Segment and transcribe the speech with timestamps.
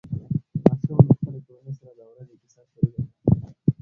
[0.63, 3.07] ماشوم له خپلې کورنۍ سره د ورځې کیسه شریکه کړه